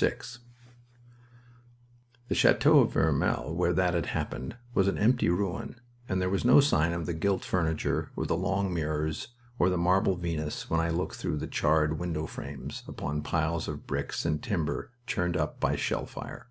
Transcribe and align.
VI 0.00 0.14
The 2.28 2.34
chateau 2.34 2.78
of 2.80 2.94
Vermelles, 2.94 3.54
where 3.54 3.74
that 3.74 3.92
had 3.92 4.06
happened, 4.06 4.56
was 4.72 4.88
an 4.88 4.96
empty 4.96 5.28
ruin, 5.28 5.78
and 6.08 6.22
there 6.22 6.30
was 6.30 6.42
no 6.42 6.58
sign 6.58 6.94
of 6.94 7.04
the 7.04 7.12
gilt 7.12 7.44
furniture, 7.44 8.08
or 8.16 8.24
the 8.24 8.34
long 8.34 8.72
mirrors, 8.72 9.28
or 9.58 9.68
the 9.68 9.76
marble 9.76 10.16
Venus 10.16 10.70
when 10.70 10.80
I 10.80 10.88
looked 10.88 11.16
through 11.16 11.36
the 11.36 11.46
charred 11.46 11.98
window 11.98 12.24
frames 12.26 12.82
upon 12.88 13.20
piles 13.20 13.68
of 13.68 13.86
bricks 13.86 14.24
and 14.24 14.42
timber 14.42 14.90
churned 15.06 15.36
up 15.36 15.60
by 15.60 15.76
shell 15.76 16.06
fire. 16.06 16.46